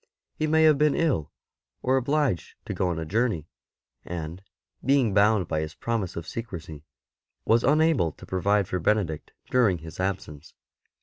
[0.33, 1.31] He may have been ill;
[1.83, 3.45] or obliged to go on a journey,
[4.03, 4.41] and,
[4.83, 6.83] being bound by his promise of secrecy,
[7.45, 10.55] was unable to provide for Benedict during his absence.